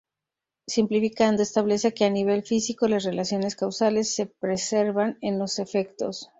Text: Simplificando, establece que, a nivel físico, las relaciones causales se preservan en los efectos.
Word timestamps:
Simplificando, 0.75 1.43
establece 1.43 1.93
que, 1.93 2.05
a 2.05 2.09
nivel 2.09 2.41
físico, 2.41 2.87
las 2.87 3.03
relaciones 3.03 3.55
causales 3.55 4.15
se 4.15 4.25
preservan 4.25 5.19
en 5.21 5.37
los 5.37 5.59
efectos. 5.59 6.27